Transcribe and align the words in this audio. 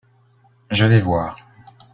Je 0.71 0.85
vais 0.87 0.99
voir. 0.99 1.37